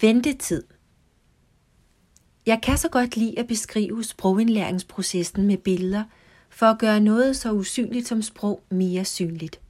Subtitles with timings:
[0.00, 0.62] Ventetid.
[2.46, 6.04] Jeg kan så godt lide at beskrive sprogindlæringsprocessen med billeder,
[6.50, 9.60] for at gøre noget så usynligt som sprog mere synligt.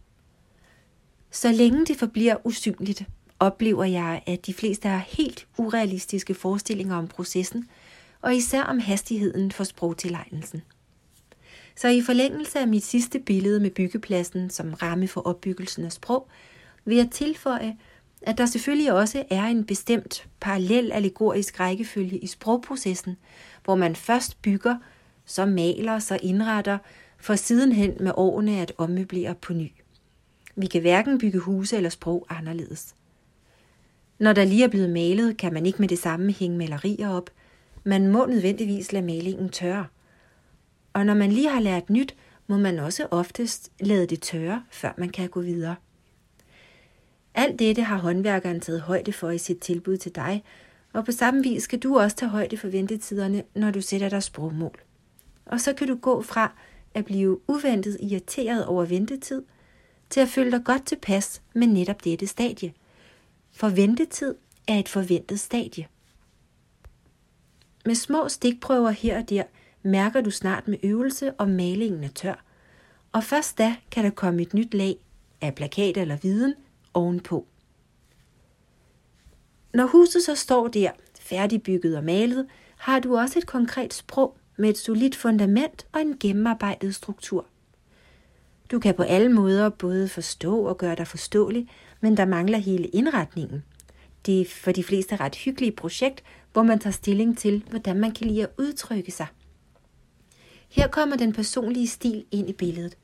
[1.30, 3.04] Så længe det forbliver usynligt,
[3.38, 7.68] oplever jeg, at de fleste har helt urealistiske forestillinger om processen,
[8.20, 10.62] og især om hastigheden for sprogtilegnelsen.
[11.76, 16.28] Så i forlængelse af mit sidste billede med byggepladsen som ramme for opbyggelsen af sprog,
[16.84, 17.76] vil jeg tilføje,
[18.26, 23.16] at der selvfølgelig også er en bestemt parallel allegorisk rækkefølge i sprogprocessen,
[23.64, 24.76] hvor man først bygger,
[25.24, 26.78] så maler, så indretter,
[27.18, 29.72] for sidenhen med årene at ommøblere på ny.
[30.56, 32.94] Vi kan hverken bygge huse eller sprog anderledes.
[34.18, 37.30] Når der lige er blevet malet, kan man ikke med det samme hænge malerier op.
[37.84, 39.86] Man må nødvendigvis lade malingen tørre.
[40.92, 42.14] Og når man lige har lært nyt,
[42.46, 45.76] må man også oftest lade det tørre, før man kan gå videre.
[47.34, 50.44] Alt dette har håndværkeren taget højde for i sit tilbud til dig,
[50.92, 54.22] og på samme vis skal du også tage højde for ventetiderne, når du sætter dig
[54.22, 54.80] sprogmål.
[55.46, 56.52] Og så kan du gå fra
[56.94, 59.42] at blive uventet irriteret over ventetid,
[60.10, 62.72] til at føle dig godt tilpas med netop dette stadie.
[63.52, 64.34] For ventetid
[64.68, 65.86] er et forventet stadie.
[67.84, 69.42] Med små stikprøver her og der
[69.82, 72.44] mærker du snart med øvelse, om malingen er tør.
[73.12, 74.96] Og først da kan der komme et nyt lag
[75.40, 76.54] af plakat eller viden
[76.94, 77.46] ovenpå.
[79.74, 84.70] Når huset så står der, færdigbygget og malet, har du også et konkret sprog med
[84.70, 87.46] et solidt fundament og en gennemarbejdet struktur.
[88.70, 91.68] Du kan på alle måder både forstå og gøre dig forståelig,
[92.00, 93.64] men der mangler hele indretningen.
[94.26, 96.22] Det er for de fleste ret hyggelige projekt,
[96.52, 99.26] hvor man tager stilling til, hvordan man kan lide at udtrykke sig.
[100.68, 102.96] Her kommer den personlige stil ind i billedet.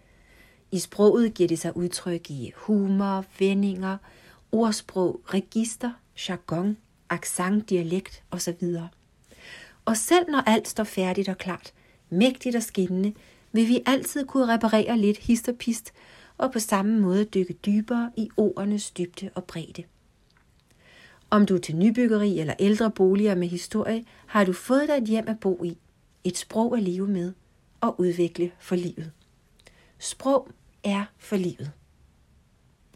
[0.72, 3.96] I sproget giver det sig udtryk i humor, vendinger,
[4.52, 5.90] ordsprog, register,
[6.28, 6.76] jargon,
[7.08, 8.76] accent, dialekt osv.
[9.84, 11.72] Og selv når alt står færdigt og klart,
[12.10, 13.14] mægtigt og skinnende,
[13.52, 15.92] vil vi altid kunne reparere lidt hist og pist,
[16.38, 19.84] og på samme måde dykke dybere i ordenes dybde og bredde.
[21.30, 25.04] Om du er til nybyggeri eller ældre boliger med historie, har du fået dig et
[25.04, 25.78] hjem at bo i,
[26.24, 27.32] et sprog at leve med
[27.80, 29.12] og udvikle for livet.
[29.98, 30.48] Sprog
[30.84, 31.72] er for livet.